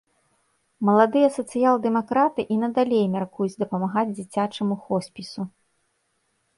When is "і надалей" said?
2.57-3.05